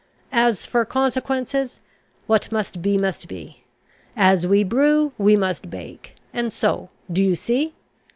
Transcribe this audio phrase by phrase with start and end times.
[0.33, 1.79] As for consequences,
[2.25, 3.65] what must be must be.
[4.17, 6.15] As we brew we must bake.
[6.33, 7.75] And so, do you see?